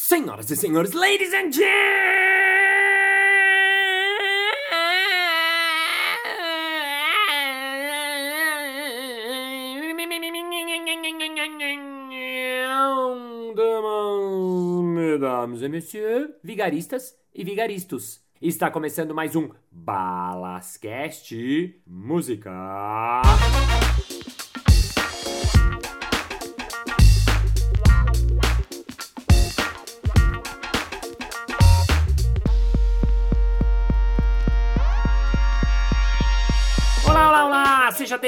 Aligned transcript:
Senhoras 0.00 0.48
e 0.50 0.56
senhores, 0.56 0.92
ladies 0.92 1.34
and 1.34 1.50
mesdames 14.94 15.62
et 15.62 15.68
messieurs, 15.68 16.30
vigaristas 16.42 17.14
e 17.34 17.44
vigaristos. 17.44 18.22
Está 18.40 18.70
começando 18.70 19.14
mais 19.14 19.34
um 19.36 19.50
Balascast 19.70 21.34
Música. 21.86 23.22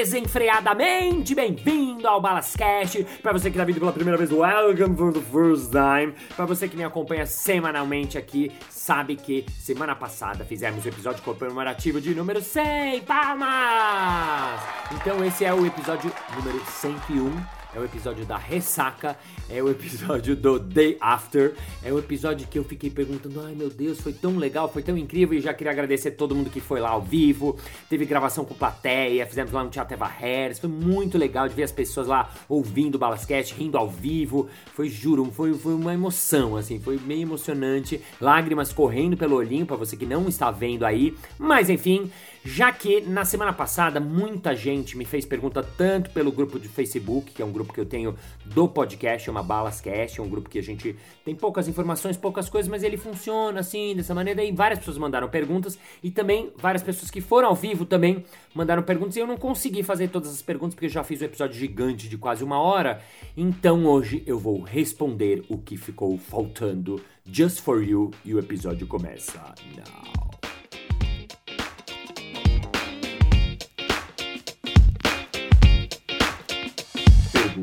Desenfreadamente 0.01 1.35
bem-vindo 1.35 2.07
ao 2.07 2.19
Balascast. 2.19 3.05
Para 3.21 3.33
você 3.33 3.51
que 3.51 3.55
está 3.55 3.63
vindo 3.63 3.79
pela 3.79 3.93
primeira 3.93 4.17
vez, 4.17 4.31
welcome 4.31 4.97
for 4.97 5.13
the 5.13 5.21
first 5.21 5.69
time. 5.69 6.15
Para 6.35 6.47
você 6.47 6.67
que 6.67 6.75
me 6.75 6.83
acompanha 6.83 7.27
semanalmente 7.27 8.17
aqui, 8.17 8.51
sabe 8.67 9.15
que 9.15 9.45
semana 9.59 9.95
passada 9.95 10.43
fizemos 10.43 10.83
o 10.83 10.87
episódio 10.87 11.21
comemorativo 11.21 12.01
de 12.01 12.15
número 12.15 12.41
100 12.41 13.01
palmas! 13.01 14.59
Então 14.91 15.23
esse 15.23 15.45
é 15.45 15.53
o 15.53 15.67
episódio 15.67 16.11
número 16.35 16.59
101 16.65 17.60
é 17.73 17.79
o 17.79 17.85
episódio 17.85 18.25
da 18.25 18.37
ressaca, 18.37 19.17
é 19.49 19.61
o 19.61 19.69
episódio 19.69 20.35
do 20.35 20.59
Day 20.59 20.97
After, 20.99 21.53
é 21.83 21.91
o 21.91 21.99
episódio 21.99 22.47
que 22.47 22.59
eu 22.59 22.63
fiquei 22.63 22.89
perguntando, 22.89 23.41
ai 23.41 23.53
meu 23.53 23.69
Deus, 23.69 23.99
foi 23.99 24.13
tão 24.13 24.37
legal, 24.37 24.71
foi 24.71 24.83
tão 24.83 24.97
incrível, 24.97 25.37
e 25.37 25.41
já 25.41 25.53
queria 25.53 25.71
agradecer 25.71 26.11
todo 26.11 26.35
mundo 26.35 26.49
que 26.49 26.59
foi 26.59 26.79
lá 26.79 26.89
ao 26.89 27.01
vivo, 27.01 27.57
teve 27.89 28.05
gravação 28.05 28.43
com 28.43 28.53
plateia, 28.53 29.25
fizemos 29.25 29.51
lá 29.51 29.63
no 29.63 29.69
Teatro 29.69 29.93
Eva 29.93 30.07
Harris, 30.07 30.59
foi 30.59 30.69
muito 30.69 31.17
legal 31.17 31.47
de 31.47 31.55
ver 31.55 31.63
as 31.63 31.71
pessoas 31.71 32.07
lá 32.07 32.29
ouvindo 32.49 32.95
o 32.95 32.99
Balascast, 32.99 33.53
rindo 33.53 33.77
ao 33.77 33.89
vivo, 33.89 34.49
foi, 34.73 34.89
juro, 34.89 35.25
foi, 35.31 35.53
foi 35.53 35.73
uma 35.73 35.93
emoção, 35.93 36.57
assim, 36.57 36.79
foi 36.79 36.99
meio 36.99 37.21
emocionante, 37.21 38.01
lágrimas 38.19 38.73
correndo 38.73 39.15
pelo 39.15 39.35
olhinho, 39.35 39.65
para 39.65 39.77
você 39.77 39.95
que 39.95 40.05
não 40.05 40.27
está 40.27 40.51
vendo 40.51 40.85
aí, 40.85 41.15
mas 41.39 41.69
enfim... 41.69 42.11
Já 42.43 42.71
que 42.71 43.01
na 43.01 43.23
semana 43.23 43.53
passada 43.53 43.99
muita 43.99 44.55
gente 44.55 44.97
me 44.97 45.05
fez 45.05 45.25
pergunta 45.25 45.61
tanto 45.61 46.09
pelo 46.09 46.31
grupo 46.31 46.59
de 46.59 46.67
Facebook, 46.67 47.31
que 47.31 47.41
é 47.41 47.45
um 47.45 47.51
grupo 47.51 47.71
que 47.71 47.79
eu 47.79 47.85
tenho 47.85 48.15
do 48.45 48.67
podcast, 48.67 49.29
uma 49.29 49.43
Balascast, 49.43 50.19
é 50.19 50.23
um 50.23 50.29
grupo 50.29 50.49
que 50.49 50.57
a 50.57 50.63
gente 50.63 50.95
tem 51.23 51.35
poucas 51.35 51.67
informações, 51.67 52.17
poucas 52.17 52.49
coisas, 52.49 52.67
mas 52.67 52.81
ele 52.81 52.97
funciona 52.97 53.59
assim, 53.59 53.95
dessa 53.95 54.15
maneira. 54.15 54.43
E 54.43 54.51
várias 54.51 54.79
pessoas 54.79 54.97
mandaram 54.97 55.29
perguntas 55.29 55.77
e 56.01 56.09
também 56.09 56.51
várias 56.57 56.81
pessoas 56.81 57.11
que 57.11 57.21
foram 57.21 57.49
ao 57.49 57.55
vivo 57.55 57.85
também 57.85 58.25
mandaram 58.55 58.81
perguntas. 58.81 59.15
E 59.15 59.19
eu 59.19 59.27
não 59.27 59.37
consegui 59.37 59.83
fazer 59.83 60.07
todas 60.07 60.31
as 60.31 60.41
perguntas 60.41 60.73
porque 60.73 60.87
eu 60.87 60.91
já 60.91 61.03
fiz 61.03 61.21
um 61.21 61.25
episódio 61.25 61.59
gigante 61.59 62.09
de 62.09 62.17
quase 62.17 62.43
uma 62.43 62.59
hora. 62.59 63.01
Então 63.37 63.85
hoje 63.85 64.23
eu 64.25 64.39
vou 64.39 64.61
responder 64.61 65.43
o 65.47 65.59
que 65.59 65.77
ficou 65.77 66.17
faltando 66.17 66.99
just 67.23 67.59
for 67.59 67.83
you 67.83 68.09
e 68.25 68.33
o 68.33 68.39
episódio 68.39 68.87
começa 68.87 69.53
now. 69.77 70.40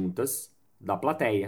Perguntas 0.09 0.51
da 0.81 0.97
plateia. 0.97 1.47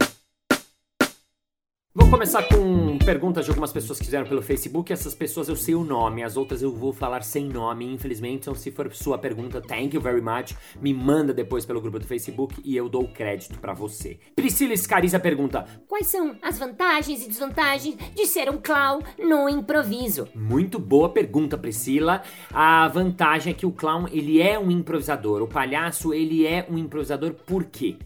Vou 1.92 2.08
começar 2.08 2.44
com 2.44 2.98
perguntas 2.98 3.44
de 3.44 3.50
algumas 3.50 3.72
pessoas 3.72 3.98
que 3.98 4.04
fizeram 4.04 4.24
pelo 4.24 4.40
Facebook. 4.40 4.92
Essas 4.92 5.12
pessoas 5.12 5.48
eu 5.48 5.56
sei 5.56 5.74
o 5.74 5.82
nome, 5.82 6.22
as 6.22 6.36
outras 6.36 6.62
eu 6.62 6.72
vou 6.72 6.92
falar 6.92 7.24
sem 7.24 7.48
nome, 7.48 7.84
infelizmente. 7.84 8.42
Então, 8.42 8.54
se 8.54 8.70
for 8.70 8.94
sua 8.94 9.18
pergunta, 9.18 9.60
thank 9.60 9.96
you 9.96 10.00
very 10.00 10.20
much. 10.20 10.54
Me 10.80 10.94
manda 10.94 11.34
depois 11.34 11.66
pelo 11.66 11.80
grupo 11.80 11.98
do 11.98 12.06
Facebook 12.06 12.60
e 12.64 12.76
eu 12.76 12.88
dou 12.88 13.08
crédito 13.08 13.58
para 13.58 13.74
você. 13.74 14.20
Priscila 14.36 14.76
Scariza 14.76 15.18
pergunta: 15.18 15.66
Quais 15.88 16.06
são 16.06 16.36
as 16.40 16.60
vantagens 16.60 17.24
e 17.24 17.28
desvantagens 17.28 17.96
de 18.14 18.24
ser 18.24 18.48
um 18.48 18.58
clown 18.58 19.00
no 19.18 19.48
improviso? 19.48 20.28
Muito 20.32 20.78
boa 20.78 21.08
pergunta, 21.08 21.58
Priscila. 21.58 22.22
A 22.52 22.86
vantagem 22.86 23.52
é 23.52 23.56
que 23.56 23.66
o 23.66 23.72
clown 23.72 24.06
ele 24.12 24.40
é 24.40 24.56
um 24.56 24.70
improvisador. 24.70 25.42
O 25.42 25.48
palhaço 25.48 26.14
ele 26.14 26.46
é 26.46 26.64
um 26.70 26.78
improvisador 26.78 27.34
por 27.34 27.64
quê? 27.64 27.96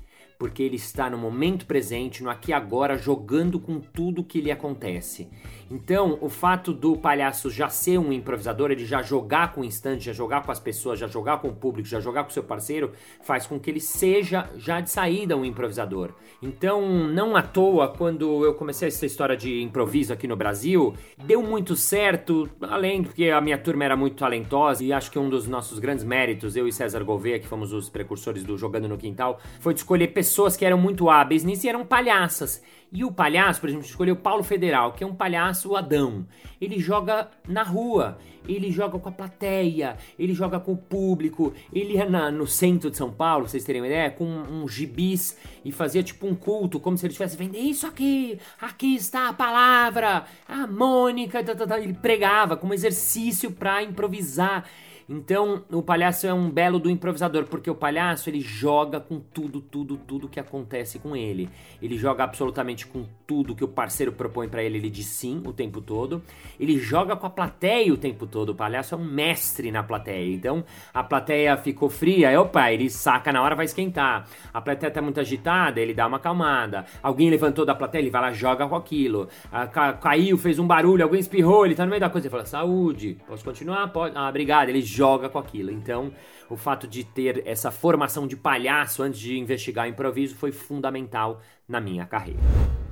Porque 0.45 0.63
ele 0.63 0.77
está 0.77 1.09
no 1.09 1.17
momento 1.17 1.65
presente, 1.65 2.23
no 2.23 2.29
aqui 2.29 2.51
e 2.51 2.53
agora, 2.53 2.99
jogando 2.99 3.59
com 3.59 3.81
tudo 3.81 4.23
que 4.23 4.43
lhe 4.43 4.51
acontece. 4.51 5.27
Então, 5.71 6.19
o 6.21 6.29
fato 6.29 6.71
do 6.71 6.99
palhaço 6.99 7.49
já 7.49 7.71
ser 7.71 7.97
um 7.97 8.13
improvisador, 8.13 8.71
ele 8.71 8.85
já 8.85 9.01
jogar 9.01 9.55
com 9.55 9.63
o 9.63 9.65
instante, 9.65 10.05
já 10.05 10.13
jogar 10.13 10.43
com 10.45 10.53
as 10.53 10.61
pessoas, 10.61 10.99
já 10.99 11.07
jogar 11.07 11.39
com 11.39 11.49
o 11.49 11.55
público, 11.55 11.89
já 11.89 11.99
jogar 11.99 12.25
com 12.25 12.31
o 12.31 12.33
seu 12.33 12.43
parceiro, 12.43 12.93
faz 13.23 13.47
com 13.47 13.59
que 13.59 13.71
ele 13.71 13.81
seja 13.81 14.51
já 14.57 14.83
de 14.83 14.91
saída 14.91 15.35
um 15.35 15.47
improvisador. 15.47 16.13
Então, 16.43 17.09
não 17.09 17.35
à 17.35 17.43
toa, 17.43 17.89
quando 17.89 18.45
eu 18.45 18.53
comecei 18.53 18.89
essa 18.89 19.07
história 19.07 19.37
de 19.37 19.63
improviso 19.63 20.13
aqui 20.13 20.29
no 20.29 20.37
Brasil, 20.37 20.95
deu 21.25 21.43
muito 21.43 21.75
certo, 21.75 22.49
além 22.61 23.03
porque 23.03 23.31
a 23.31 23.41
minha 23.41 23.57
turma 23.57 23.85
era 23.85 23.97
muito 23.97 24.17
talentosa 24.17 24.85
e 24.85 24.93
acho 24.93 25.11
que 25.11 25.19
um 25.19 25.31
dos 25.31 25.49
nossos 25.49 25.79
grandes 25.79 26.05
méritos, 26.05 26.55
eu 26.55 26.69
e 26.69 26.73
César 26.73 27.03
Gouveia, 27.03 27.39
que 27.39 27.49
fomos 27.49 27.73
os 27.73 27.89
precursores 27.89 28.45
do 28.45 28.59
Jogando 28.59 28.89
no 28.89 28.99
Quintal, 28.99 29.41
foi 29.59 29.73
de 29.73 29.81
escolher 29.81 30.09
pessoas 30.09 30.34
que 30.57 30.65
eram 30.65 30.79
muito 30.79 31.09
hábeis 31.09 31.45
nisso 31.45 31.67
e 31.67 31.69
eram 31.69 31.85
palhaças. 31.85 32.63
E 32.93 33.05
o 33.05 33.11
palhaço, 33.11 33.61
por 33.61 33.69
exemplo, 33.69 33.85
escolheu 33.85 34.15
Paulo 34.15 34.45
Federal, 34.45 34.93
que 34.93 35.03
é 35.03 35.07
um 35.07 35.15
palhaço 35.15 35.75
Adão. 35.75 36.25
Ele 36.61 36.79
joga 36.79 37.29
na 37.49 37.65
rua, 37.65 38.19
ele 38.49 38.71
joga 38.71 39.01
com 39.01 39.09
a 39.09 39.13
plateia, 39.13 39.97
ele 40.17 40.33
joga 40.33 40.61
com 40.61 40.75
o 40.75 40.77
público. 40.77 41.53
Ele 41.73 41.95
ia 41.95 42.09
na, 42.09 42.31
no 42.31 42.47
centro 42.47 42.91
de 42.91 42.97
São 42.97 43.11
Paulo, 43.11 43.49
vocês 43.49 43.65
terem 43.65 43.81
uma 43.81 43.89
ideia, 43.89 44.13
com 44.13 44.25
um, 44.25 44.63
um 44.63 44.69
gibis 44.69 45.37
e 45.65 45.73
fazia 45.73 46.05
tipo 46.05 46.25
um 46.27 46.37
culto, 46.37 46.79
como 46.79 46.97
se 46.97 47.05
ele 47.05 47.13
estivesse 47.13 47.37
vendo 47.37 47.57
isso 47.57 47.85
aqui, 47.85 48.39
aqui 48.61 48.95
está 48.95 49.29
a 49.29 49.33
palavra, 49.33 50.25
a 50.47 50.67
Mônica. 50.67 51.43
Tá, 51.43 51.55
tá, 51.55 51.67
tá. 51.67 51.81
Ele 51.81 51.95
pregava 51.95 52.57
como 52.57 52.75
exercício 52.75 53.51
para 53.51 53.83
improvisar. 53.83 54.65
Então, 55.09 55.63
o 55.71 55.83
palhaço 55.83 56.27
é 56.27 56.33
um 56.33 56.51
belo 56.51 56.79
do 56.79 56.91
improvisador, 56.91 57.45
porque 57.45 57.71
o 57.71 57.75
palhaço 57.75 58.31
ele 58.31 58.41
joga 58.41 58.99
com 59.01 59.21
tudo, 59.21 59.61
tudo, 59.61 59.97
tudo 59.97 60.29
que 60.29 60.41
acontece 60.41 60.99
com 60.99 61.15
ele. 61.15 61.51
Ele 61.83 61.97
joga 61.99 62.25
absolutamente 62.25 62.87
com 62.87 63.05
tudo 63.27 63.55
que 63.55 63.65
o 63.65 63.69
parceiro 63.69 64.13
propõe 64.13 64.49
para 64.49 64.63
ele, 64.63 64.79
ele 64.79 64.91
diz 64.91 65.07
sim 65.07 65.43
o 65.45 65.53
tempo 65.53 65.81
todo. 65.81 66.23
Ele 66.59 66.79
joga 66.79 67.17
com 67.17 67.27
a 67.27 67.31
plateia 67.31 67.93
o 67.93 67.97
tempo 67.97 68.27
todo. 68.27 68.51
O 68.51 68.55
palhaço 68.55 68.95
é 68.95 68.99
um 68.99 69.05
mestre 69.05 69.71
na 69.71 69.83
plateia. 69.83 70.35
Então, 70.35 70.65
a 70.93 71.03
plateia 71.03 71.57
ficou 71.57 71.91
fria, 71.91 72.41
opa, 72.41 72.73
ele 72.73 72.89
saca 72.89 73.33
na 73.33 73.43
hora, 73.43 73.55
vai 73.55 73.67
esquentar. 73.67 74.27
A 74.53 74.61
plateia 74.61 74.91
tá 74.91 75.03
muito 75.03 75.21
agitada, 75.21 75.81
ele 75.81 75.95
dá 75.95 76.07
uma 76.07 76.17
acalmada. 76.17 76.85
Alguém 77.03 77.31
levantou 77.31 77.65
da 77.65 77.75
plateia, 77.75 78.03
ele 78.03 78.11
vai 78.11 78.23
lá, 78.23 78.33
joga 78.33 78.67
com 78.67 78.77
aquilo. 78.77 79.29
Ah, 79.53 79.67
ca 79.67 79.93
caiu, 79.95 80.39
fez 80.39 80.59
um 80.59 80.67
barulho, 80.67 81.03
alguém 81.05 81.21
espirrou, 81.21 81.67
ele 81.67 81.75
tá 81.75 81.85
no 81.85 81.91
meio 81.91 82.01
da 82.01 82.11
coisa, 82.11 82.27
ele 82.27 82.31
fala: 82.31 82.47
"Saúde, 82.47 83.19
posso 83.27 83.45
continuar?" 83.45 83.89
Pode. 83.89 84.17
Ah, 84.17 84.29
obrigado. 84.29 84.69
Ele 84.69 84.83
joga 84.95 85.29
com 85.29 85.39
aquilo. 85.39 85.71
Então, 85.71 86.13
o 86.49 86.57
fato 86.57 86.87
de 86.87 87.05
ter 87.05 87.43
essa 87.47 87.71
formação 87.71 88.27
de 88.27 88.37
palhaço 88.37 89.03
antes 89.03 89.21
de 89.21 89.39
investigar 89.39 89.89
improviso 89.89 90.35
foi 90.35 90.53
fundamental 90.53 91.41
na 91.69 91.81
minha 91.81 92.07
carreira. 92.07 92.41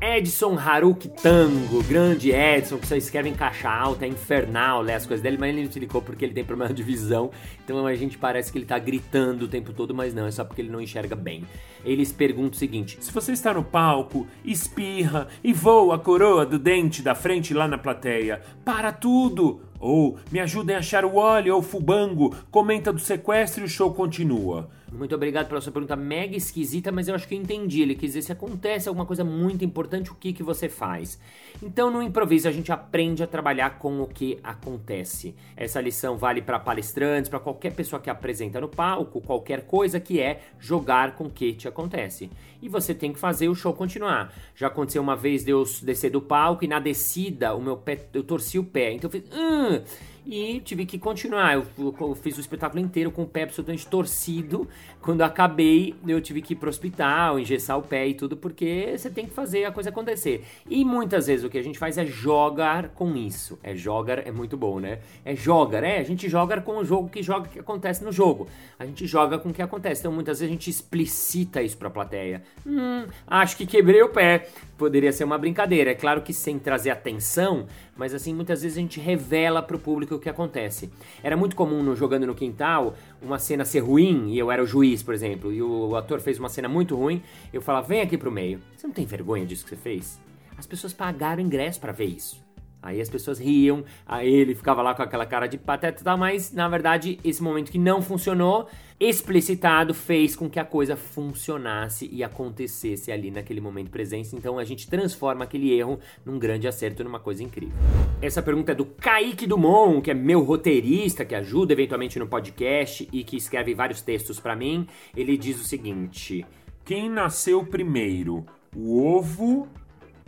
Edson 0.00 0.58
Haruki 0.58 1.08
Tango, 1.08 1.80
grande 1.84 2.32
Edson, 2.32 2.76
que 2.76 2.88
só 2.88 2.96
escreve 2.96 3.28
em 3.28 3.34
caixa 3.34 3.70
alta, 3.70 4.04
é 4.04 4.08
infernal 4.08 4.82
ler 4.82 4.94
as 4.94 5.06
coisas 5.06 5.22
dele, 5.22 5.36
mas 5.38 5.50
ele 5.50 5.62
não 5.62 5.68
explicou 5.68 6.02
porque 6.02 6.24
ele 6.24 6.34
tem 6.34 6.44
problema 6.44 6.74
de 6.74 6.82
visão, 6.82 7.30
então 7.62 7.86
a 7.86 7.94
gente 7.94 8.18
parece 8.18 8.50
que 8.50 8.58
ele 8.58 8.64
tá 8.64 8.80
gritando 8.80 9.44
o 9.44 9.48
tempo 9.48 9.72
todo, 9.72 9.94
mas 9.94 10.12
não, 10.12 10.26
é 10.26 10.30
só 10.32 10.44
porque 10.44 10.60
ele 10.60 10.70
não 10.70 10.80
enxerga 10.80 11.14
bem. 11.14 11.44
Eles 11.84 12.10
perguntam 12.10 12.50
o 12.50 12.56
seguinte: 12.56 12.98
Se 13.00 13.12
você 13.12 13.30
está 13.30 13.54
no 13.54 13.62
palco, 13.62 14.26
espirra 14.44 15.28
e 15.44 15.52
voa 15.52 15.94
a 15.94 15.98
coroa 16.00 16.44
do 16.44 16.58
dente 16.58 17.00
da 17.00 17.14
frente 17.14 17.54
lá 17.54 17.68
na 17.68 17.78
plateia, 17.78 18.42
para 18.64 18.90
tudo! 18.90 19.60
Ou 19.82 20.16
me 20.30 20.38
ajudem 20.38 20.76
a 20.76 20.78
achar 20.78 21.04
o 21.04 21.16
óleo 21.16 21.56
ou 21.56 21.60
fubango, 21.60 22.36
comenta 22.52 22.92
do 22.92 23.00
sequestro 23.00 23.62
e 23.62 23.66
o 23.66 23.68
show 23.68 23.92
continua. 23.92 24.70
Muito 24.92 25.14
obrigado 25.14 25.48
pela 25.48 25.60
sua 25.60 25.72
pergunta 25.72 25.96
mega 25.96 26.36
esquisita, 26.36 26.92
mas 26.92 27.08
eu 27.08 27.14
acho 27.14 27.26
que 27.26 27.34
eu 27.34 27.38
entendi. 27.38 27.80
Ele 27.80 27.94
quis 27.94 28.10
dizer 28.10 28.22
se 28.22 28.32
acontece 28.32 28.88
alguma 28.88 29.06
coisa 29.06 29.24
muito 29.24 29.64
importante, 29.64 30.12
o 30.12 30.14
que, 30.14 30.34
que 30.34 30.42
você 30.42 30.68
faz. 30.68 31.18
Então, 31.62 31.90
no 31.90 32.02
improviso, 32.02 32.46
a 32.46 32.52
gente 32.52 32.70
aprende 32.70 33.22
a 33.22 33.26
trabalhar 33.26 33.78
com 33.78 34.02
o 34.02 34.06
que 34.06 34.38
acontece. 34.44 35.34
Essa 35.56 35.80
lição 35.80 36.18
vale 36.18 36.42
para 36.42 36.58
palestrantes, 36.58 37.30
para 37.30 37.40
qualquer 37.40 37.72
pessoa 37.72 38.00
que 38.00 38.10
apresenta 38.10 38.60
no 38.60 38.68
palco, 38.68 39.22
qualquer 39.22 39.62
coisa 39.62 39.98
que 39.98 40.20
é 40.20 40.42
jogar 40.58 41.16
com 41.16 41.24
o 41.24 41.30
que 41.30 41.54
te 41.54 41.66
acontece. 41.66 42.30
E 42.60 42.68
você 42.68 42.94
tem 42.94 43.14
que 43.14 43.18
fazer 43.18 43.48
o 43.48 43.54
show 43.54 43.72
continuar. 43.72 44.30
Já 44.54 44.66
aconteceu 44.66 45.00
uma 45.00 45.16
vez 45.16 45.42
de 45.42 45.52
eu 45.52 45.64
descer 45.82 46.10
do 46.10 46.20
palco 46.20 46.64
e 46.64 46.68
na 46.68 46.78
descida 46.78 47.54
o 47.54 47.62
meu 47.62 47.78
pé, 47.78 48.08
eu 48.12 48.22
torci 48.22 48.58
o 48.58 48.64
pé. 48.64 48.92
Então 48.92 49.08
eu 49.08 49.20
fiz. 49.20 49.24
Hum! 49.32 49.82
E 50.24 50.60
tive 50.60 50.86
que 50.86 50.98
continuar. 50.98 51.54
Eu, 51.54 51.66
eu 51.78 52.14
fiz 52.14 52.36
o 52.36 52.40
espetáculo 52.40 52.80
inteiro 52.80 53.10
com 53.10 53.22
o 53.22 53.26
pé 53.26 53.44
absolutamente 53.44 53.86
torcido. 53.86 54.68
Quando 55.02 55.22
acabei, 55.22 55.96
eu 56.06 56.20
tive 56.20 56.40
que 56.40 56.52
ir 56.52 56.56
pro 56.56 56.70
hospital, 56.70 57.38
engessar 57.38 57.76
o 57.76 57.82
pé 57.82 58.06
e 58.06 58.14
tudo, 58.14 58.36
porque 58.36 58.94
você 58.96 59.10
tem 59.10 59.26
que 59.26 59.32
fazer 59.32 59.64
a 59.64 59.72
coisa 59.72 59.90
acontecer. 59.90 60.44
E 60.70 60.84
muitas 60.84 61.26
vezes 61.26 61.44
o 61.44 61.50
que 61.50 61.58
a 61.58 61.62
gente 61.62 61.76
faz 61.76 61.98
é 61.98 62.06
jogar 62.06 62.90
com 62.90 63.16
isso. 63.16 63.58
É 63.64 63.74
jogar, 63.74 64.24
é 64.24 64.30
muito 64.30 64.56
bom, 64.56 64.78
né? 64.78 65.00
É 65.24 65.34
jogar, 65.34 65.82
é, 65.82 65.98
a 65.98 66.04
gente 66.04 66.28
joga 66.28 66.60
com 66.60 66.78
o 66.78 66.84
jogo 66.84 67.08
que 67.08 67.20
joga 67.20 67.48
que 67.48 67.58
acontece 67.58 68.04
no 68.04 68.12
jogo. 68.12 68.46
A 68.78 68.86
gente 68.86 69.04
joga 69.04 69.38
com 69.38 69.48
o 69.48 69.52
que 69.52 69.60
acontece. 69.60 70.02
Então 70.02 70.12
muitas 70.12 70.38
vezes 70.38 70.50
a 70.50 70.54
gente 70.54 70.70
explicita 70.70 71.60
isso 71.60 71.76
pra 71.76 71.90
plateia. 71.90 72.42
Hum, 72.64 73.04
acho 73.26 73.56
que 73.56 73.66
quebrei 73.66 74.02
o 74.02 74.08
pé. 74.08 74.46
Poderia 74.78 75.12
ser 75.12 75.24
uma 75.24 75.36
brincadeira. 75.36 75.90
É 75.90 75.94
claro 75.94 76.22
que 76.22 76.32
sem 76.32 76.60
trazer 76.60 76.90
atenção, 76.90 77.66
mas 77.96 78.14
assim, 78.14 78.34
muitas 78.34 78.62
vezes 78.62 78.78
a 78.78 78.80
gente 78.80 78.98
revela 79.00 79.62
pro 79.62 79.78
público 79.78 80.14
o 80.14 80.18
que 80.18 80.28
acontece. 80.28 80.90
Era 81.22 81.36
muito 81.36 81.54
comum 81.54 81.82
no 81.82 81.94
Jogando 81.94 82.26
no 82.26 82.34
Quintal 82.34 82.94
uma 83.20 83.38
cena 83.38 83.64
ser 83.64 83.80
ruim, 83.80 84.30
e 84.30 84.38
eu 84.38 84.50
era 84.50 84.62
o 84.62 84.66
juiz, 84.66 84.91
por 85.00 85.14
exemplo, 85.14 85.52
e 85.52 85.62
o 85.62 85.94
ator 85.94 86.20
fez 86.20 86.40
uma 86.40 86.48
cena 86.48 86.68
muito 86.68 86.96
ruim, 86.96 87.22
eu 87.52 87.62
falava, 87.62 87.86
vem 87.86 88.00
aqui 88.00 88.18
pro 88.18 88.32
meio. 88.32 88.60
Você 88.76 88.88
não 88.88 88.92
tem 88.92 89.06
vergonha 89.06 89.46
disso 89.46 89.62
que 89.62 89.70
você 89.70 89.76
fez? 89.76 90.20
As 90.58 90.66
pessoas 90.66 90.92
pagaram 90.92 91.40
ingresso 91.40 91.78
para 91.78 91.92
ver 91.92 92.06
isso. 92.06 92.41
Aí 92.82 93.00
as 93.00 93.08
pessoas 93.08 93.38
riam, 93.38 93.84
aí 94.04 94.28
ele 94.28 94.56
ficava 94.56 94.82
lá 94.82 94.92
com 94.92 95.02
aquela 95.02 95.24
cara 95.24 95.46
de 95.46 95.56
pateta 95.56 96.00
e 96.00 96.04
tal, 96.04 96.18
mas 96.18 96.52
na 96.52 96.68
verdade 96.68 97.20
esse 97.22 97.40
momento 97.40 97.70
que 97.70 97.78
não 97.78 98.02
funcionou, 98.02 98.68
explicitado, 98.98 99.94
fez 99.94 100.34
com 100.34 100.50
que 100.50 100.58
a 100.58 100.64
coisa 100.64 100.96
funcionasse 100.96 102.08
e 102.12 102.24
acontecesse 102.24 103.10
ali 103.12 103.30
naquele 103.30 103.60
momento 103.60 103.90
presente. 103.90 104.34
Então 104.34 104.58
a 104.58 104.64
gente 104.64 104.88
transforma 104.88 105.44
aquele 105.44 105.72
erro 105.72 105.98
num 106.24 106.38
grande 106.38 106.66
acerto, 106.66 107.04
numa 107.04 107.20
coisa 107.20 107.42
incrível. 107.42 107.76
Essa 108.20 108.42
pergunta 108.42 108.72
é 108.72 108.74
do 108.74 108.84
Kaique 108.84 109.46
Dumont, 109.46 110.02
que 110.02 110.10
é 110.10 110.14
meu 110.14 110.42
roteirista, 110.42 111.24
que 111.24 111.34
ajuda 111.34 111.72
eventualmente 111.72 112.18
no 112.18 112.26
podcast 112.26 113.08
e 113.12 113.24
que 113.24 113.36
escreve 113.36 113.74
vários 113.74 114.02
textos 114.02 114.40
para 114.40 114.56
mim. 114.56 114.86
Ele 115.16 115.36
diz 115.36 115.60
o 115.60 115.64
seguinte: 115.64 116.44
Quem 116.84 117.08
nasceu 117.08 117.64
primeiro, 117.64 118.44
o 118.74 119.04
ovo 119.04 119.68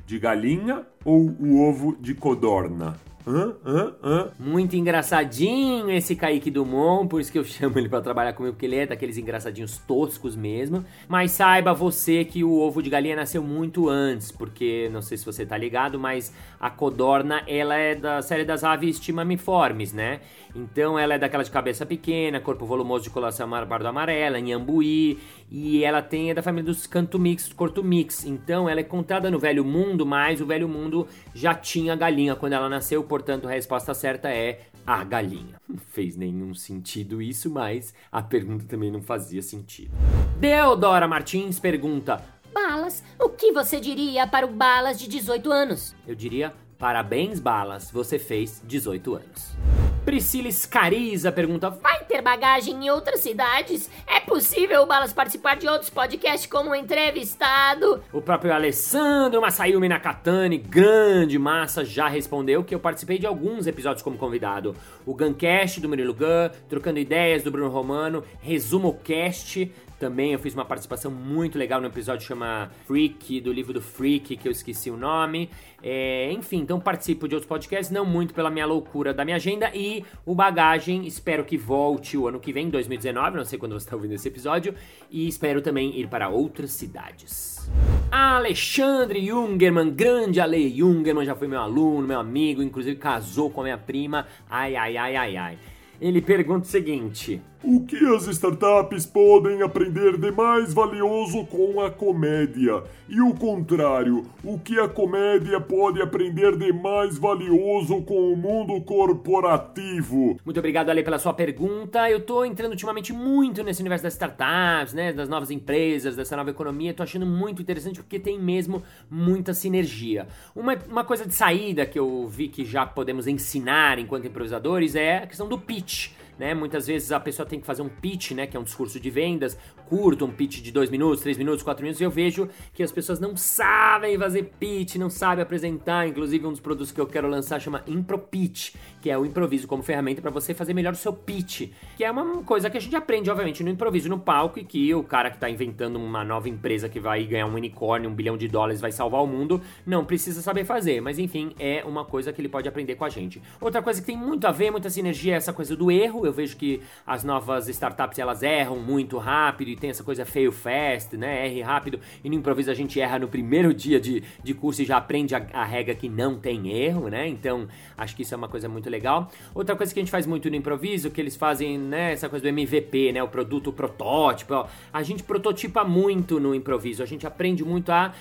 de 0.06 0.18
galinha 0.18 0.86
ou 1.04 1.34
o 1.38 1.60
ovo 1.60 1.96
de 2.00 2.14
codorna? 2.14 2.96
Hã? 3.26 3.54
Hã? 3.64 3.94
Hã? 4.02 4.30
Muito 4.38 4.76
engraçadinho 4.76 5.90
esse 5.90 6.14
Kaique 6.14 6.50
Dumont, 6.50 7.08
por 7.08 7.22
isso 7.22 7.32
que 7.32 7.38
eu 7.38 7.44
chamo 7.44 7.78
ele 7.78 7.88
para 7.88 8.02
trabalhar 8.02 8.34
comigo, 8.34 8.54
porque 8.54 8.66
ele 8.66 8.76
é 8.76 8.86
daqueles 8.86 9.16
engraçadinhos 9.16 9.78
toscos 9.78 10.36
mesmo. 10.36 10.84
Mas 11.08 11.32
saiba 11.32 11.72
você 11.72 12.24
que 12.24 12.44
o 12.44 12.58
ovo 12.58 12.82
de 12.82 12.90
galinha 12.90 13.16
nasceu 13.16 13.42
muito 13.42 13.88
antes, 13.88 14.30
porque 14.30 14.90
não 14.92 15.00
sei 15.00 15.16
se 15.16 15.24
você 15.24 15.46
tá 15.46 15.56
ligado, 15.56 15.98
mas 15.98 16.34
a 16.60 16.68
codorna 16.68 17.42
ela 17.46 17.76
é 17.76 17.94
da 17.94 18.20
série 18.20 18.44
das 18.44 18.62
aves 18.62 19.00
timamiformes, 19.00 19.92
né? 19.92 20.20
Então 20.54 20.98
ela 20.98 21.14
é 21.14 21.18
daquela 21.18 21.42
de 21.42 21.50
cabeça 21.50 21.84
pequena, 21.84 22.40
corpo 22.40 22.64
volumoso 22.64 23.04
de 23.04 23.10
coloração 23.10 23.48
bardo 23.48 23.88
amarela, 23.88 24.38
Inhambuí, 24.38 25.18
e 25.50 25.82
ela 25.82 26.00
tem 26.02 26.30
é 26.30 26.34
da 26.34 26.42
família 26.42 26.64
dos 26.64 26.86
cantumix, 26.86 27.52
cortumix. 27.52 28.24
Então 28.24 28.68
ela 28.68 28.80
é 28.80 28.84
contada 28.84 29.30
no 29.30 29.38
Velho 29.38 29.64
Mundo, 29.64 30.04
mas 30.04 30.40
o 30.40 30.46
Velho 30.46 30.68
Mundo 30.94 31.08
já 31.34 31.54
tinha 31.54 31.96
galinha 31.96 32.36
quando 32.36 32.52
ela 32.52 32.68
nasceu, 32.68 33.02
portanto 33.02 33.48
a 33.48 33.50
resposta 33.50 33.92
certa 33.92 34.28
é 34.30 34.60
a 34.86 35.02
galinha. 35.02 35.60
Não 35.68 35.78
fez 35.90 36.16
nenhum 36.16 36.54
sentido 36.54 37.20
isso, 37.20 37.50
mas 37.50 37.92
a 38.12 38.22
pergunta 38.22 38.64
também 38.68 38.90
não 38.90 39.02
fazia 39.02 39.42
sentido. 39.42 39.90
Deodora 40.38 41.08
Martins 41.08 41.58
pergunta: 41.58 42.22
Balas, 42.52 43.02
o 43.18 43.28
que 43.28 43.52
você 43.52 43.80
diria 43.80 44.26
para 44.26 44.46
o 44.46 44.50
Balas 44.50 44.98
de 44.98 45.08
18 45.08 45.50
anos? 45.50 45.94
Eu 46.06 46.14
diria: 46.14 46.54
parabéns, 46.78 47.40
Balas, 47.40 47.90
você 47.90 48.18
fez 48.18 48.62
18 48.64 49.14
anos. 49.14 49.73
Priscila 50.04 50.50
Scariza 50.50 51.32
pergunta: 51.32 51.70
Vai 51.70 52.04
ter 52.04 52.20
bagagem 52.20 52.74
em 52.84 52.90
outras 52.90 53.20
cidades? 53.20 53.88
É 54.06 54.20
possível 54.20 54.82
o 54.82 54.86
Balas 54.86 55.14
participar 55.14 55.56
de 55.56 55.66
outros 55.66 55.88
podcasts 55.88 56.46
como 56.46 56.74
entrevistado? 56.74 58.02
O 58.12 58.20
próprio 58.20 58.52
Alessandro 58.52 59.40
Masayumi 59.40 59.88
Nakatani, 59.88 60.58
grande 60.58 61.38
massa, 61.38 61.84
já 61.84 62.06
respondeu 62.06 62.62
que 62.62 62.74
eu 62.74 62.80
participei 62.80 63.18
de 63.18 63.26
alguns 63.26 63.66
episódios 63.66 64.02
como 64.02 64.18
convidado. 64.18 64.76
O 65.06 65.14
Guncast 65.14 65.80
do 65.80 65.88
Murilo 65.88 66.12
Gun, 66.12 66.50
Trocando 66.68 66.98
Ideias 66.98 67.42
do 67.42 67.50
Bruno 67.50 67.70
Romano, 67.70 68.22
Resumo 68.40 68.98
Cast 69.02 69.72
também 69.98 70.32
eu 70.32 70.38
fiz 70.38 70.54
uma 70.54 70.64
participação 70.64 71.10
muito 71.10 71.58
legal 71.58 71.80
no 71.80 71.86
episódio 71.86 72.26
chama 72.26 72.70
Freak, 72.86 73.40
do 73.40 73.52
livro 73.52 73.72
do 73.72 73.80
Freak, 73.80 74.36
que 74.36 74.48
eu 74.48 74.52
esqueci 74.52 74.90
o 74.90 74.96
nome. 74.96 75.50
É, 75.82 76.30
enfim, 76.32 76.58
então 76.58 76.80
participo 76.80 77.28
de 77.28 77.34
outros 77.34 77.48
podcasts, 77.48 77.90
não 77.90 78.04
muito 78.04 78.34
pela 78.34 78.50
minha 78.50 78.66
loucura 78.66 79.12
da 79.12 79.24
minha 79.24 79.36
agenda. 79.36 79.70
E 79.74 80.04
o 80.24 80.34
Bagagem, 80.34 81.06
espero 81.06 81.44
que 81.44 81.56
volte 81.56 82.16
o 82.16 82.26
ano 82.26 82.40
que 82.40 82.52
vem, 82.52 82.68
2019, 82.70 83.36
não 83.36 83.44
sei 83.44 83.58
quando 83.58 83.72
você 83.72 83.86
está 83.86 83.96
ouvindo 83.96 84.14
esse 84.14 84.28
episódio. 84.28 84.74
E 85.10 85.28
espero 85.28 85.62
também 85.62 85.98
ir 85.98 86.08
para 86.08 86.28
outras 86.28 86.72
cidades. 86.72 87.70
Alexandre 88.10 89.26
Jungerman, 89.26 89.90
grande 89.90 90.40
Ale 90.40 90.76
Jungerman, 90.76 91.24
já 91.24 91.34
foi 91.34 91.48
meu 91.48 91.60
aluno, 91.60 92.06
meu 92.06 92.20
amigo, 92.20 92.62
inclusive 92.62 92.96
casou 92.96 93.50
com 93.50 93.60
a 93.60 93.64
minha 93.64 93.78
prima. 93.78 94.26
Ai, 94.48 94.76
ai, 94.76 94.96
ai, 94.96 95.16
ai, 95.16 95.36
ai. 95.36 95.58
Ele 96.00 96.20
pergunta 96.20 96.66
o 96.66 96.70
seguinte: 96.70 97.40
O 97.66 97.80
que 97.80 97.96
as 98.14 98.26
startups 98.26 99.06
podem 99.06 99.62
aprender 99.62 100.18
de 100.18 100.30
mais 100.30 100.74
valioso 100.74 101.46
com 101.46 101.80
a 101.80 101.90
comédia? 101.90 102.84
E 103.08 103.22
o 103.22 103.32
contrário, 103.32 104.26
o 104.44 104.58
que 104.58 104.78
a 104.78 104.86
comédia 104.86 105.58
pode 105.58 106.02
aprender 106.02 106.58
de 106.58 106.74
mais 106.74 107.16
valioso 107.16 108.02
com 108.02 108.34
o 108.34 108.36
mundo 108.36 108.78
corporativo? 108.82 110.38
Muito 110.44 110.58
obrigado, 110.58 110.90
Ale, 110.90 111.02
pela 111.02 111.18
sua 111.18 111.32
pergunta. 111.32 112.10
Eu 112.10 112.20
tô 112.20 112.44
entrando 112.44 112.72
ultimamente 112.72 113.14
muito 113.14 113.62
nesse 113.62 113.80
universo 113.80 114.04
das 114.04 114.12
startups, 114.12 114.92
né? 114.92 115.14
Das 115.14 115.26
novas 115.26 115.50
empresas, 115.50 116.14
dessa 116.14 116.36
nova 116.36 116.50
economia. 116.50 116.92
Tô 116.92 117.02
achando 117.02 117.24
muito 117.24 117.62
interessante 117.62 117.98
porque 117.98 118.20
tem 118.20 118.38
mesmo 118.38 118.82
muita 119.10 119.54
sinergia. 119.54 120.28
Uma, 120.54 120.76
uma 120.86 121.02
coisa 121.02 121.24
de 121.24 121.34
saída 121.34 121.86
que 121.86 121.98
eu 121.98 122.28
vi 122.28 122.48
que 122.48 122.62
já 122.62 122.84
podemos 122.84 123.26
ensinar 123.26 123.98
enquanto 123.98 124.26
improvisadores 124.26 124.94
é 124.94 125.22
a 125.22 125.26
questão 125.26 125.48
do 125.48 125.58
pitch 125.58 126.10
né? 126.38 126.54
Muitas 126.54 126.86
vezes 126.86 127.12
a 127.12 127.20
pessoa 127.20 127.46
tem 127.46 127.60
que 127.60 127.66
fazer 127.66 127.82
um 127.82 127.88
pitch, 127.88 128.32
né? 128.32 128.46
Que 128.46 128.56
é 128.56 128.60
um 128.60 128.64
discurso 128.64 128.98
de 128.98 129.10
vendas 129.10 129.58
curto, 129.88 130.24
um 130.24 130.30
pitch 130.30 130.60
de 130.60 130.72
2 130.72 130.90
minutos, 130.90 131.22
3 131.22 131.36
minutos, 131.38 131.62
4 131.62 131.82
minutos, 131.82 132.00
e 132.00 132.04
eu 132.04 132.10
vejo 132.10 132.48
que 132.72 132.82
as 132.82 132.92
pessoas 132.92 133.20
não 133.20 133.36
sabem 133.36 134.18
fazer 134.18 134.50
pitch, 134.58 134.96
não 134.96 135.10
sabem 135.10 135.42
apresentar. 135.42 136.06
Inclusive, 136.08 136.46
um 136.46 136.50
dos 136.50 136.60
produtos 136.60 136.92
que 136.92 137.00
eu 137.00 137.06
quero 137.06 137.28
lançar 137.28 137.60
chama 137.60 137.82
Impro 137.86 138.18
Pitch, 138.18 138.74
que 139.00 139.10
é 139.10 139.18
o 139.18 139.24
improviso 139.24 139.66
como 139.66 139.82
ferramenta 139.82 140.22
para 140.22 140.30
você 140.30 140.54
fazer 140.54 140.74
melhor 140.74 140.92
o 140.92 140.96
seu 140.96 141.12
pitch. 141.12 141.70
Que 141.96 142.04
é 142.04 142.10
uma 142.10 142.42
coisa 142.42 142.70
que 142.70 142.76
a 142.76 142.80
gente 142.80 142.96
aprende, 142.96 143.30
obviamente, 143.30 143.62
no 143.62 143.70
improviso 143.70 144.08
no 144.08 144.18
palco, 144.18 144.58
e 144.58 144.64
que 144.64 144.94
o 144.94 145.02
cara 145.02 145.30
que 145.30 145.38
tá 145.38 145.50
inventando 145.50 145.96
uma 145.96 146.24
nova 146.24 146.48
empresa 146.48 146.88
que 146.88 146.98
vai 146.98 147.24
ganhar 147.24 147.46
um 147.46 147.54
unicórnio, 147.54 148.08
um 148.08 148.14
bilhão 148.14 148.36
de 148.36 148.48
dólares, 148.48 148.80
vai 148.80 148.92
salvar 148.92 149.22
o 149.22 149.26
mundo, 149.26 149.60
não 149.86 150.04
precisa 150.04 150.40
saber 150.40 150.64
fazer. 150.64 151.00
Mas 151.00 151.18
enfim, 151.18 151.54
é 151.58 151.84
uma 151.84 152.04
coisa 152.04 152.32
que 152.32 152.40
ele 152.40 152.48
pode 152.48 152.68
aprender 152.68 152.94
com 152.94 153.04
a 153.04 153.08
gente. 153.08 153.40
Outra 153.60 153.82
coisa 153.82 154.00
que 154.00 154.06
tem 154.06 154.16
muito 154.16 154.46
a 154.46 154.52
ver, 154.52 154.70
muita 154.70 154.88
sinergia, 154.90 155.34
é 155.34 155.36
essa 155.36 155.52
coisa 155.52 155.76
do 155.76 155.90
erro. 155.90 156.24
Eu 156.24 156.32
vejo 156.32 156.56
que 156.56 156.80
as 157.06 157.24
novas 157.24 157.68
startups 157.68 158.18
elas 158.18 158.42
erram 158.42 158.78
muito 158.78 159.18
rápido 159.18 159.73
e 159.74 159.76
tem 159.76 159.90
essa 159.90 160.02
coisa 160.02 160.24
fail 160.24 160.50
fast, 160.50 161.16
né? 161.16 161.46
Erre 161.46 161.60
rápido. 161.60 162.00
E 162.22 162.28
no 162.28 162.34
improviso 162.34 162.70
a 162.70 162.74
gente 162.74 163.00
erra 163.00 163.18
no 163.18 163.28
primeiro 163.28 163.74
dia 163.74 164.00
de, 164.00 164.22
de 164.42 164.54
curso 164.54 164.82
e 164.82 164.84
já 164.84 164.96
aprende 164.96 165.34
a, 165.34 165.46
a 165.52 165.64
regra 165.64 165.94
que 165.94 166.08
não 166.08 166.38
tem 166.38 166.70
erro, 166.70 167.08
né? 167.08 167.28
Então 167.28 167.68
acho 167.96 168.16
que 168.16 168.22
isso 168.22 168.32
é 168.32 168.36
uma 168.36 168.48
coisa 168.48 168.68
muito 168.68 168.88
legal. 168.88 169.30
Outra 169.54 169.76
coisa 169.76 169.92
que 169.92 170.00
a 170.00 170.02
gente 170.02 170.10
faz 170.10 170.26
muito 170.26 170.48
no 170.48 170.56
improviso, 170.56 171.10
que 171.10 171.20
eles 171.20 171.36
fazem, 171.36 171.76
né? 171.78 172.12
Essa 172.12 172.28
coisa 172.28 172.42
do 172.42 172.48
MVP, 172.48 173.12
né? 173.12 173.22
O 173.22 173.28
produto, 173.28 173.68
o 173.68 173.72
protótipo. 173.72 174.54
Ó. 174.54 174.66
A 174.92 175.02
gente 175.02 175.22
prototipa 175.22 175.84
muito 175.84 176.38
no 176.38 176.54
improviso. 176.54 177.02
A 177.02 177.06
gente 177.06 177.26
aprende 177.26 177.64
muito 177.64 177.90
a, 177.90 178.14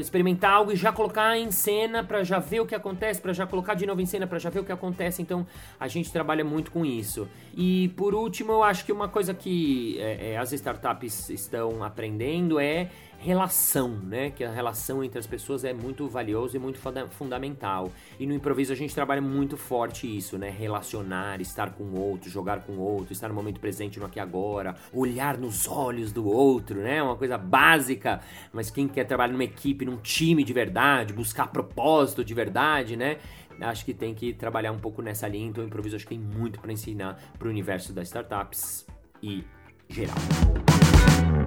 experimentar 0.00 0.52
algo 0.52 0.72
e 0.72 0.76
já 0.76 0.92
colocar 0.92 1.36
em 1.36 1.50
cena 1.50 2.02
para 2.02 2.24
já 2.24 2.38
ver 2.38 2.60
o 2.60 2.66
que 2.66 2.74
acontece, 2.74 3.20
para 3.20 3.32
já 3.32 3.46
colocar 3.46 3.74
de 3.74 3.86
novo 3.86 4.00
em 4.00 4.06
cena 4.06 4.26
para 4.26 4.38
já 4.38 4.50
ver 4.50 4.60
o 4.60 4.64
que 4.64 4.72
acontece. 4.72 5.20
Então 5.20 5.46
a 5.78 5.86
gente 5.86 6.10
trabalha 6.10 6.44
muito 6.44 6.70
com 6.70 6.84
isso. 6.84 7.28
E 7.54 7.88
por 7.96 8.14
último, 8.14 8.52
eu 8.52 8.62
acho 8.62 8.84
que 8.84 8.92
uma 8.92 9.08
coisa 9.08 9.34
que 9.34 9.98
é, 10.00 10.32
é, 10.32 10.38
as 10.38 10.52
startups 10.52 11.28
estão 11.30 11.82
aprendendo 11.82 12.58
é 12.58 12.88
relação, 13.20 13.90
né? 13.90 14.30
Que 14.30 14.42
a 14.42 14.50
relação 14.50 15.04
entre 15.04 15.18
as 15.18 15.26
pessoas 15.26 15.62
é 15.62 15.74
muito 15.74 16.08
valiosa 16.08 16.56
e 16.56 16.60
muito 16.60 16.78
funda 16.78 17.06
fundamental. 17.08 17.92
E 18.18 18.26
no 18.26 18.32
improviso 18.32 18.72
a 18.72 18.76
gente 18.76 18.94
trabalha 18.94 19.20
muito 19.20 19.58
forte 19.58 20.06
isso, 20.16 20.38
né? 20.38 20.48
Relacionar, 20.48 21.40
estar 21.40 21.70
com 21.72 21.84
o 21.84 22.00
outro, 22.00 22.30
jogar 22.30 22.60
com 22.60 22.72
o 22.72 22.80
outro, 22.80 23.12
estar 23.12 23.28
no 23.28 23.34
momento 23.34 23.60
presente 23.60 24.00
no 24.00 24.06
aqui 24.06 24.18
e 24.18 24.20
agora, 24.20 24.74
olhar 24.92 25.36
nos 25.36 25.68
olhos 25.68 26.12
do 26.12 26.26
outro, 26.26 26.80
né? 26.80 27.02
Uma 27.02 27.16
coisa 27.16 27.36
básica, 27.36 28.20
mas 28.52 28.70
quem 28.70 28.88
quer 28.88 29.04
trabalhar 29.04 29.32
numa 29.32 29.44
equipe, 29.44 29.84
num 29.84 29.98
time 29.98 30.42
de 30.42 30.52
verdade, 30.54 31.12
buscar 31.12 31.48
propósito 31.48 32.24
de 32.24 32.32
verdade, 32.32 32.96
né? 32.96 33.18
acho 33.62 33.84
que 33.84 33.92
tem 33.92 34.14
que 34.14 34.32
trabalhar 34.32 34.72
um 34.72 34.78
pouco 34.78 35.02
nessa 35.02 35.28
linha. 35.28 35.46
Então, 35.46 35.62
o 35.62 35.66
improviso 35.66 35.94
acho 35.94 36.06
que 36.06 36.16
tem 36.16 36.18
muito 36.18 36.58
para 36.58 36.72
ensinar 36.72 37.20
para 37.38 37.46
o 37.46 37.50
universo 37.50 37.92
das 37.92 38.08
startups 38.08 38.86
e 39.22 39.44
geral. 39.86 40.16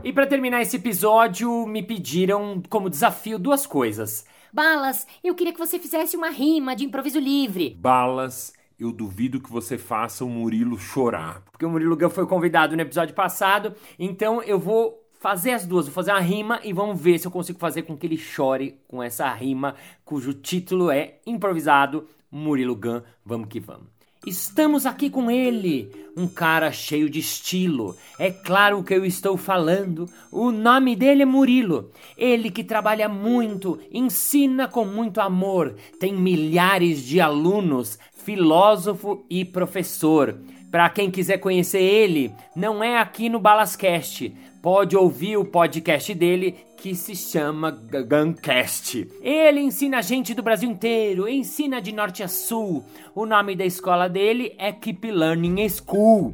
E 0.03 0.11
para 0.11 0.27
terminar 0.27 0.61
esse 0.61 0.75
episódio, 0.75 1.65
me 1.65 1.81
pediram 1.81 2.61
como 2.69 2.89
desafio 2.89 3.39
duas 3.39 3.65
coisas. 3.65 4.25
Balas, 4.51 5.07
eu 5.23 5.33
queria 5.33 5.53
que 5.53 5.59
você 5.59 5.79
fizesse 5.79 6.17
uma 6.17 6.29
rima 6.29 6.75
de 6.75 6.83
improviso 6.83 7.17
livre. 7.19 7.77
Balas, 7.79 8.51
eu 8.77 8.91
duvido 8.91 9.39
que 9.39 9.49
você 9.49 9.77
faça 9.77 10.25
o 10.25 10.29
Murilo 10.29 10.77
chorar. 10.77 11.41
Porque 11.49 11.65
o 11.65 11.69
Murilo 11.69 11.95
Gun 11.95 12.09
foi 12.09 12.27
convidado 12.27 12.75
no 12.75 12.81
episódio 12.81 13.15
passado, 13.15 13.73
então 13.97 14.43
eu 14.43 14.59
vou 14.59 15.01
fazer 15.21 15.51
as 15.51 15.65
duas, 15.65 15.85
vou 15.85 15.93
fazer 15.93 16.11
uma 16.11 16.19
rima 16.19 16.59
e 16.65 16.73
vamos 16.73 16.99
ver 16.99 17.17
se 17.17 17.25
eu 17.25 17.31
consigo 17.31 17.57
fazer 17.57 17.83
com 17.83 17.95
que 17.95 18.05
ele 18.05 18.17
chore 18.17 18.77
com 18.89 19.01
essa 19.01 19.31
rima, 19.33 19.73
cujo 20.03 20.33
título 20.33 20.91
é 20.91 21.21
improvisado 21.25 22.09
Murilo 22.29 22.75
Gun. 22.75 23.01
Vamos 23.25 23.47
que 23.47 23.61
vamos. 23.61 23.92
Estamos 24.25 24.85
aqui 24.85 25.09
com 25.09 25.29
ele, 25.29 25.91
um 26.15 26.29
cara 26.29 26.71
cheio 26.71 27.09
de 27.09 27.19
estilo. 27.19 27.93
É 28.17 28.31
claro 28.31 28.81
que 28.81 28.93
eu 28.93 29.03
estou 29.03 29.35
falando. 29.35 30.09
O 30.31 30.49
nome 30.49 30.95
dele 30.95 31.23
é 31.23 31.25
Murilo. 31.25 31.91
Ele 32.17 32.49
que 32.49 32.63
trabalha 32.63 33.09
muito, 33.09 33.77
ensina 33.91 34.65
com 34.65 34.85
muito 34.85 35.19
amor, 35.19 35.75
tem 35.99 36.13
milhares 36.13 37.03
de 37.03 37.19
alunos, 37.19 37.99
filósofo 38.15 39.25
e 39.29 39.43
professor. 39.43 40.39
Para 40.73 40.89
quem 40.89 41.11
quiser 41.11 41.37
conhecer 41.37 41.83
ele, 41.83 42.33
não 42.55 42.83
é 42.83 42.97
aqui 42.97 43.29
no 43.29 43.39
Balascast. 43.39 44.35
Pode 44.59 44.97
ouvir 44.97 45.37
o 45.37 45.45
podcast 45.45 46.11
dele 46.15 46.55
que 46.75 46.95
se 46.95 47.15
chama 47.15 47.69
Guncast. 47.69 49.07
Ele 49.21 49.59
ensina 49.59 50.01
gente 50.01 50.33
do 50.33 50.41
Brasil 50.41 50.67
inteiro, 50.67 51.29
ensina 51.29 51.79
de 51.79 51.91
norte 51.91 52.23
a 52.23 52.27
sul. 52.27 52.83
O 53.13 53.23
nome 53.23 53.55
da 53.55 53.63
escola 53.63 54.09
dele 54.09 54.55
é 54.57 54.71
Keep 54.71 55.11
Learning 55.11 55.69
School. 55.69 56.33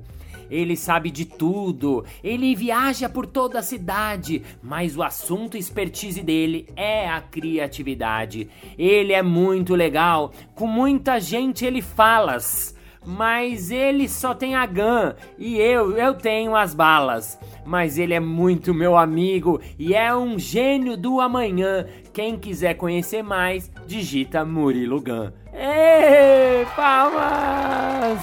Ele 0.49 0.77
sabe 0.77 1.11
de 1.11 1.25
tudo, 1.25 2.05
ele 2.23 2.55
viaja 2.55 3.09
por 3.09 3.25
toda 3.27 3.59
a 3.59 3.61
cidade, 3.61 4.41
mas 4.63 4.95
o 4.95 5.03
assunto 5.03 5.57
expertise 5.57 6.23
dele 6.23 6.65
é 6.77 7.09
a 7.09 7.19
criatividade. 7.19 8.49
Ele 8.77 9.11
é 9.11 9.21
muito 9.21 9.75
legal, 9.75 10.31
com 10.55 10.65
muita 10.65 11.19
gente 11.19 11.65
ele 11.65 11.81
falas 11.81 12.78
mas 13.05 13.71
ele 13.71 14.07
só 14.07 14.33
tem 14.33 14.55
a 14.55 14.65
gun 14.65 15.13
e 15.37 15.57
eu, 15.59 15.97
eu 15.97 16.13
tenho 16.13 16.55
as 16.55 16.73
balas. 16.73 17.37
Mas 17.65 17.97
ele 17.97 18.13
é 18.13 18.19
muito 18.19 18.73
meu 18.73 18.97
amigo 18.97 19.61
e 19.77 19.93
é 19.93 20.13
um 20.13 20.37
gênio 20.37 20.97
do 20.97 21.19
amanhã. 21.19 21.87
Quem 22.13 22.37
quiser 22.37 22.75
conhecer 22.75 23.21
mais, 23.23 23.71
digita 23.85 24.43
Murilo 24.43 25.01
Gun. 25.01 25.31
Ê, 25.53 26.65
palmas! 26.75 28.21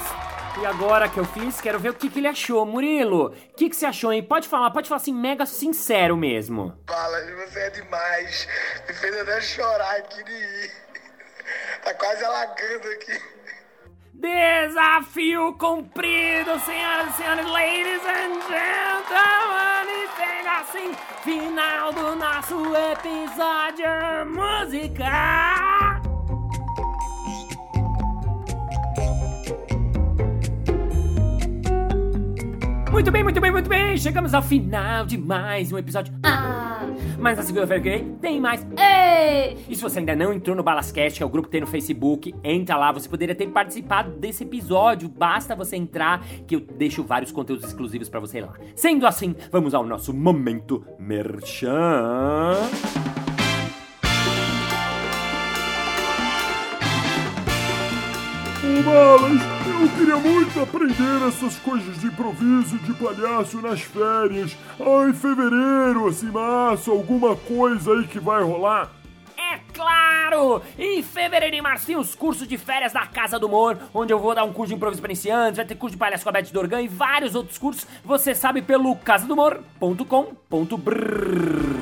E 0.59 0.65
agora 0.65 1.07
que 1.07 1.19
eu 1.19 1.25
fiz, 1.25 1.61
quero 1.61 1.77
ver 1.79 1.89
o 1.89 1.93
que, 1.93 2.09
que 2.09 2.19
ele 2.19 2.27
achou. 2.27 2.65
Murilo, 2.65 3.27
o 3.27 3.55
que, 3.55 3.69
que 3.69 3.75
você 3.75 3.85
achou, 3.85 4.11
hein? 4.11 4.23
Pode 4.23 4.47
falar, 4.47 4.71
pode 4.71 4.89
falar 4.89 4.99
assim, 4.99 5.13
mega 5.13 5.45
sincero 5.45 6.17
mesmo. 6.17 6.73
Fala, 6.87 7.17
você 7.45 7.59
é 7.59 7.69
demais. 7.69 8.47
Me 8.87 8.93
fez 8.95 9.19
até 9.19 9.39
chorar 9.41 9.97
aqui 9.97 10.23
de 10.23 10.31
ir. 10.31 10.71
Tá 11.83 11.93
quase 11.93 12.25
alagando 12.25 12.87
aqui. 12.87 13.36
Desafio 14.19 15.53
cumprido, 15.59 16.59
senhoras 16.65 17.09
e 17.09 17.17
senhores, 17.17 17.45
ladies 17.45 18.01
and 18.03 18.41
gentlemen, 18.49 19.85
e 19.93 20.07
chega 20.17 20.59
assim, 20.59 20.91
final 21.23 21.93
do 21.93 22.15
nosso 22.15 22.55
episódio 22.75 23.85
música. 24.33 26.01
Muito 32.91 33.11
bem, 33.11 33.23
muito 33.23 33.39
bem, 33.39 33.51
muito 33.51 33.69
bem. 33.69 33.95
Chegamos 33.97 34.33
ao 34.33 34.41
final 34.41 35.05
de 35.05 35.19
mais 35.19 35.71
um 35.71 35.77
episódio. 35.77 36.11
Ah, 36.23 36.79
mas 37.19 37.37
na 37.37 37.43
segunda-feira 37.43 37.81
que 37.81 37.89
vem 37.89 38.15
tem 38.15 38.39
mais. 38.39 38.65
Ei! 38.77 39.57
E 39.67 39.75
se 39.75 39.81
você 39.81 39.99
ainda 39.99 40.15
não 40.15 40.33
entrou 40.33 40.55
no 40.55 40.63
Balascast, 40.63 41.17
que 41.17 41.23
é 41.23 41.25
o 41.25 41.29
grupo 41.29 41.47
que 41.47 41.51
tem 41.51 41.61
no 41.61 41.67
Facebook, 41.67 42.33
entra 42.43 42.77
lá. 42.77 42.91
Você 42.91 43.09
poderia 43.09 43.35
ter 43.35 43.47
participado 43.47 44.11
desse 44.11 44.43
episódio. 44.43 45.09
Basta 45.09 45.55
você 45.55 45.75
entrar 45.75 46.25
que 46.45 46.55
eu 46.55 46.59
deixo 46.59 47.03
vários 47.03 47.31
conteúdos 47.31 47.65
exclusivos 47.65 48.09
para 48.09 48.19
você 48.19 48.41
lá. 48.41 48.53
Sendo 48.75 49.05
assim, 49.05 49.35
vamos 49.51 49.73
ao 49.73 49.85
nosso 49.85 50.13
momento 50.13 50.83
merchan. 50.99 52.55
Balas, 58.83 59.56
eu 59.81 59.89
queria 59.89 60.17
muito 60.17 60.59
aprender 60.59 61.27
essas 61.27 61.55
coisas 61.57 61.99
de 61.99 62.07
improviso, 62.07 62.79
de 62.79 62.93
palhaço 62.93 63.61
nas 63.61 63.81
férias. 63.81 64.55
Ah, 64.79 65.07
em 65.07 65.13
fevereiro, 65.13 66.07
assim, 66.07 66.31
março, 66.31 66.91
alguma 66.91 67.35
coisa 67.35 67.93
aí 67.93 68.07
que 68.07 68.19
vai 68.19 68.43
rolar. 68.43 68.91
É 69.37 69.59
claro! 69.73 70.61
Em 70.79 71.03
fevereiro 71.03 71.55
e 71.55 71.61
março 71.61 71.85
tem 71.85 71.95
os 71.95 72.15
cursos 72.15 72.47
de 72.47 72.57
férias 72.57 72.93
da 72.93 73.05
Casa 73.05 73.37
do 73.37 73.45
Humor, 73.45 73.77
onde 73.93 74.11
eu 74.11 74.19
vou 74.19 74.33
dar 74.33 74.43
um 74.43 74.51
curso 74.51 74.69
de 74.69 74.75
improviso 74.75 75.01
para 75.01 75.11
iniciantes, 75.11 75.57
vai 75.57 75.65
ter 75.65 75.75
curso 75.75 75.95
de 75.95 75.99
palhaço 75.99 76.23
com 76.23 76.29
a 76.29 76.33
Beth 76.33 76.51
Dorgan 76.51 76.81
e 76.81 76.87
vários 76.87 77.35
outros 77.35 77.57
cursos. 77.57 77.85
Você 78.03 78.33
sabe 78.33 78.63
pelo 78.63 78.95
casadomor.com.br. 78.95 81.76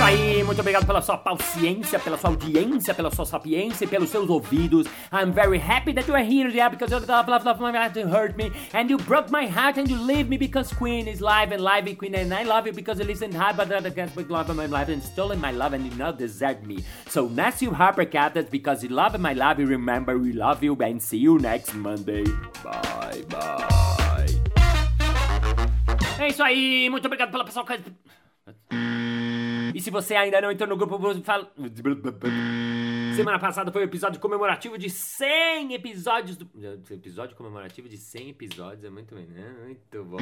Isso 0.00 0.06
aí, 0.06 0.42
muito 0.42 0.58
obrigado 0.58 0.86
pela 0.86 1.02
sua 1.02 1.18
paciência, 1.18 1.98
pela 1.98 2.16
sua 2.16 2.30
audiência, 2.30 2.94
pela 2.94 3.10
sua 3.10 3.26
sapiência 3.26 3.84
e 3.84 3.86
pelos 3.86 4.08
seus 4.08 4.30
ouvidos. 4.30 4.86
I'm 5.12 5.30
very 5.30 5.58
happy 5.58 5.92
that 5.92 6.08
you 6.08 6.14
are 6.14 6.24
here, 6.24 6.48
yeah, 6.48 6.70
because 6.70 6.90
you 6.90 6.98
love, 7.06 7.28
love, 7.28 7.44
love 7.44 7.60
my 7.60 7.70
heart 7.70 7.98
and 7.98 8.08
hurt 8.08 8.34
me, 8.34 8.50
and 8.72 8.88
you 8.88 8.96
broke 8.96 9.30
my 9.30 9.46
heart 9.46 9.78
and 9.78 9.90
you 9.90 9.98
leave 9.98 10.30
me 10.30 10.38
because 10.38 10.72
Queen 10.72 11.06
is 11.06 11.20
live 11.20 11.52
and 11.52 11.62
live 11.62 11.84
Queen, 11.98 12.14
and 12.14 12.32
I 12.32 12.44
love 12.44 12.66
you 12.66 12.72
because 12.72 12.98
you 12.98 13.04
listen 13.04 13.30
high, 13.30 13.52
but 13.52 13.70
I 13.70 13.90
can't 13.90 14.10
speak 14.10 14.30
love 14.30 14.48
my 14.56 14.64
life 14.64 14.88
and 14.88 15.02
stolen 15.02 15.38
my 15.38 15.50
love 15.50 15.74
and 15.74 15.84
you 15.84 15.94
not 15.98 16.16
desert 16.16 16.66
me. 16.66 16.82
So 17.06 17.30
you 17.60 17.70
Harper 17.74 18.06
Cat, 18.06 18.50
because 18.50 18.82
you 18.82 18.88
love 18.88 19.20
my 19.20 19.34
love, 19.34 19.60
you 19.60 19.66
remember 19.66 20.16
we 20.16 20.32
love 20.32 20.64
you, 20.64 20.78
and 20.80 21.02
see 21.02 21.18
you 21.18 21.38
next 21.38 21.74
Monday. 21.74 22.24
Bye, 22.64 23.22
bye. 23.28 24.40
É 26.18 26.28
isso 26.28 26.42
aí, 26.42 26.88
muito 26.88 27.04
obrigado 27.04 27.30
pela 27.30 27.44
pessoa. 27.44 27.66
E 29.80 29.82
se 29.82 29.90
você 29.90 30.14
ainda 30.14 30.42
não 30.42 30.52
entrou 30.52 30.68
no 30.68 30.76
grupo, 30.76 30.98
fala... 31.24 31.50
Semana 33.16 33.38
passada 33.38 33.72
foi 33.72 33.80
o 33.80 33.84
episódio 33.84 34.20
comemorativo 34.20 34.76
de 34.76 34.90
100 34.90 35.72
episódios 35.72 36.36
do... 36.36 36.50
Episódio 36.90 37.34
comemorativo 37.34 37.88
de 37.88 37.96
100 37.96 38.28
episódios 38.28 38.84
é 38.84 38.90
muito, 38.90 39.14
né? 39.14 39.54
muito 39.64 40.04
bom. 40.04 40.18